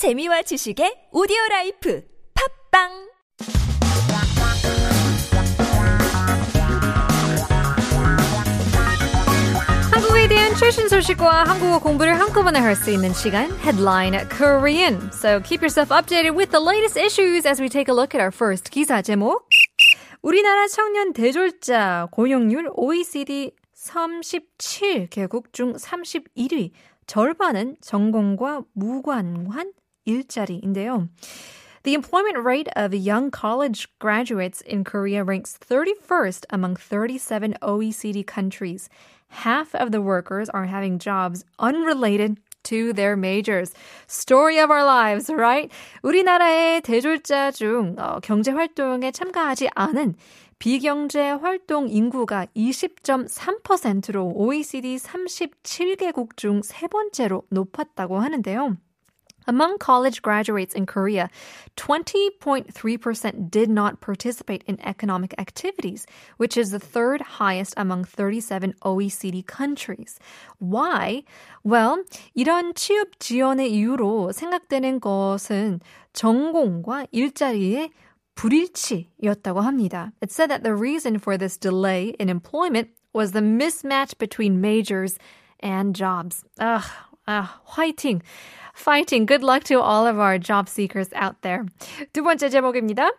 재미와 0.00 0.40
지식의 0.40 1.12
오디오 1.12 1.36
라이프 1.50 2.02
팟빵 2.72 2.88
한국에 9.92 10.28
대한 10.28 10.54
최신 10.54 10.88
소식과 10.88 11.44
한국어 11.44 11.80
공부를 11.80 12.18
한꺼번에 12.18 12.60
할 12.60 12.74
수 12.74 12.90
있는 12.90 13.12
시간 13.12 13.50
Headline 13.60 14.26
Korean. 14.30 15.10
So 15.12 15.38
keep 15.42 15.60
yourself 15.60 15.90
updated 15.90 16.34
with 16.34 16.50
the 16.50 16.64
latest 16.64 16.96
issues 16.96 17.44
as 17.44 17.60
we 17.60 17.68
take 17.68 17.92
a 17.92 17.94
look 17.94 18.14
at 18.14 18.22
our 18.22 18.32
first 18.32 18.70
기사 18.70 19.02
제목. 19.02 19.50
우리나라 20.22 20.66
청년 20.68 21.12
대졸자 21.12 22.08
고용률 22.10 22.70
OECD 22.74 23.52
37개국 23.76 25.52
중 25.52 25.74
31위. 25.74 26.70
절반은 27.06 27.76
전공과 27.82 28.62
무관한 28.72 29.74
일자리인데요. 30.06 31.08
The 31.82 31.94
employment 31.94 32.44
rate 32.44 32.68
of 32.76 32.92
young 32.92 33.30
college 33.30 33.88
graduates 33.98 34.60
in 34.60 34.84
Korea 34.84 35.24
ranks 35.24 35.56
31st 35.58 36.44
among 36.50 36.76
37 36.76 37.56
OECD 37.62 38.26
countries. 38.26 38.90
Half 39.28 39.74
of 39.74 39.90
the 39.90 40.02
workers 40.02 40.50
are 40.50 40.66
having 40.66 40.98
jobs 40.98 41.44
unrelated 41.58 42.36
to 42.64 42.92
their 42.92 43.16
majors. 43.16 43.72
Story 44.06 44.58
of 44.58 44.70
our 44.70 44.84
lives, 44.84 45.30
right? 45.30 45.70
우리나라의 46.02 46.82
대졸자 46.82 47.50
중 47.52 47.96
어, 47.98 48.20
경제 48.20 48.50
활동에 48.50 49.10
참가하지 49.10 49.70
않은 49.74 50.16
비경제 50.58 51.30
활동 51.40 51.88
인구가 51.88 52.46
20.3%로 52.54 54.32
OECD 54.34 54.96
37개국 54.96 56.36
중 56.36 56.60
세 56.62 56.86
번째로 56.86 57.44
높았다고 57.48 58.18
하는데요. 58.18 58.76
Among 59.47 59.77
college 59.77 60.21
graduates 60.21 60.73
in 60.73 60.85
Korea, 60.85 61.29
20.3% 61.77 63.51
did 63.51 63.69
not 63.69 64.01
participate 64.01 64.63
in 64.65 64.79
economic 64.81 65.35
activities, 65.37 66.07
which 66.37 66.57
is 66.57 66.71
the 66.71 66.79
third 66.79 67.21
highest 67.21 67.75
among 67.77 68.05
37 68.05 68.73
OECD 68.83 69.45
countries. 69.45 70.17
Why? 70.57 71.23
Well, 71.63 72.03
이런 72.35 72.73
취업 72.73 73.19
지원의 73.19 73.71
이유로 73.71 74.31
생각되는 74.31 74.99
것은 74.99 75.79
전공과 76.13 77.05
일자리의 77.11 77.91
불일치였다고 78.35 79.61
합니다. 79.61 80.11
It 80.21 80.31
said 80.31 80.49
that 80.49 80.63
the 80.63 80.75
reason 80.75 81.19
for 81.19 81.37
this 81.37 81.57
delay 81.57 82.15
in 82.19 82.29
employment 82.29 82.89
was 83.13 83.31
the 83.31 83.41
mismatch 83.41 84.17
between 84.17 84.59
majors 84.59 85.17
and 85.61 85.95
jobs. 85.95 86.43
Ugh, 86.59 86.83
ugh, 87.30 87.46
화이팅! 87.64 88.20
Fighting. 88.74 89.26
Good 89.26 89.42
luck 89.42 89.64
to 89.64 89.80
all 89.80 90.06
of 90.06 90.18
our 90.18 90.38
job 90.38 90.68
seekers 90.68 91.10
out 91.14 91.42
there. 91.42 91.64
두 92.12 92.22
번째 92.22 92.48
제목입니다. 92.48 93.10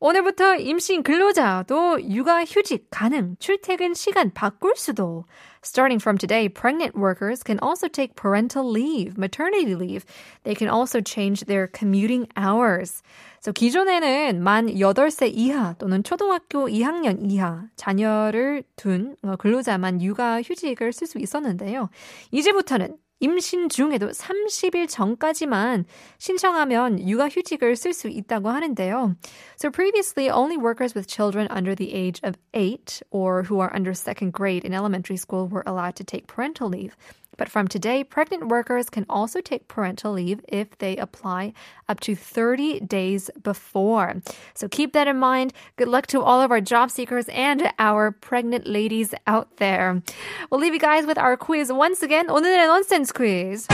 오늘부터 0.00 0.56
임신 0.56 1.02
근로자도 1.02 2.08
육아 2.08 2.44
휴직 2.44 2.86
가능, 2.90 3.36
출퇴근 3.38 3.94
시간 3.94 4.32
바꿀 4.32 4.76
수도. 4.76 5.24
Starting 5.62 6.00
from 6.00 6.16
today, 6.16 6.48
pregnant 6.48 6.96
workers 6.96 7.42
can 7.42 7.58
also 7.60 7.88
take 7.88 8.14
parental 8.14 8.64
leave, 8.64 9.18
maternity 9.18 9.74
leave. 9.74 10.06
They 10.44 10.54
can 10.54 10.70
also 10.70 11.02
change 11.02 11.44
their 11.44 11.66
commuting 11.66 12.26
hours. 12.36 13.02
So 13.40 13.52
기존에는 13.52 14.40
만 14.40 14.68
8세 14.68 15.32
이하 15.34 15.74
또는 15.78 16.02
초등학교 16.02 16.68
2학년 16.68 17.30
이하 17.30 17.64
자녀를 17.76 18.62
둔 18.76 19.16
근로자만 19.38 20.00
육아 20.00 20.40
휴직을 20.40 20.92
쓸 20.92 21.08
수 21.08 21.18
있었는데요. 21.18 21.90
이제부터는 22.30 22.96
임신 23.20 23.68
중에도 23.68 24.08
30일 24.10 24.88
전까지만 24.88 25.84
신청하면 26.18 27.08
육아휴직을 27.08 27.74
쓸 27.76 27.92
수 27.92 28.08
있다고 28.08 28.48
하는데요. 28.48 29.16
So 29.56 29.70
previously, 29.70 30.30
only 30.30 30.56
workers 30.56 30.94
with 30.94 31.08
children 31.08 31.48
under 31.50 31.74
the 31.74 31.92
age 31.94 32.20
of 32.22 32.36
8 32.54 33.02
or 33.10 33.42
who 33.42 33.60
are 33.60 33.74
under 33.74 33.92
second 33.92 34.32
grade 34.32 34.64
in 34.64 34.72
elementary 34.72 35.16
school 35.16 35.48
were 35.48 35.64
allowed 35.66 35.96
to 35.96 36.04
take 36.04 36.26
parental 36.28 36.68
leave. 36.68 36.96
But 37.37 37.49
from 37.49 37.67
today, 37.67 38.03
pregnant 38.03 38.47
workers 38.47 38.89
can 38.89 39.05
also 39.09 39.41
take 39.41 39.67
parental 39.67 40.13
leave 40.13 40.39
if 40.47 40.77
they 40.77 40.97
apply 40.97 41.53
up 41.89 41.99
to 42.01 42.15
30 42.15 42.81
days 42.81 43.29
before. 43.41 44.21
So 44.53 44.67
keep 44.67 44.93
that 44.93 45.07
in 45.07 45.17
mind. 45.17 45.53
Good 45.75 45.87
luck 45.87 46.07
to 46.07 46.21
all 46.21 46.41
of 46.41 46.51
our 46.51 46.61
job 46.61 46.91
seekers 46.91 47.25
and 47.29 47.71
our 47.79 48.11
pregnant 48.11 48.67
ladies 48.67 49.13
out 49.25 49.57
there. 49.57 50.01
We'll 50.49 50.61
leave 50.61 50.73
you 50.73 50.79
guys 50.79 51.05
with 51.05 51.17
our 51.17 51.35
quiz 51.37 51.71
once 51.71 52.03
again. 52.03 52.27
오늘의 52.27 52.67
nonsense 52.67 53.11
quiz. 53.11 53.67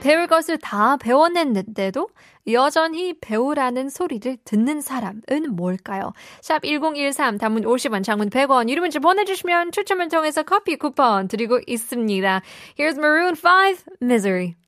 배울 0.00 0.26
것을 0.26 0.56
다 0.58 0.96
배워냈는데도 0.96 2.08
여전히 2.52 3.12
배우라는 3.20 3.90
소리를 3.90 4.38
듣는 4.44 4.80
사람은 4.80 5.22
뭘까요? 5.52 6.12
샵 6.40 6.62
1013, 6.62 7.36
단문 7.36 7.64
50원, 7.64 8.02
장문 8.02 8.30
100원, 8.30 8.70
유료 8.70 8.80
문자 8.80 8.98
보내주시면 8.98 9.72
추첨을 9.72 10.08
통해서 10.08 10.42
커피 10.42 10.76
쿠폰 10.76 11.28
드리고 11.28 11.60
있습니다. 11.66 12.40
Here's 12.78 12.98
Maroon 12.98 13.36
5, 13.36 13.76
Misery. 14.02 14.59